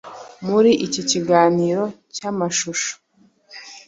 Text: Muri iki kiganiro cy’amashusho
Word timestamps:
Muri 0.47 0.71
iki 0.85 1.01
kiganiro 1.09 1.83
cy’amashusho 2.15 2.91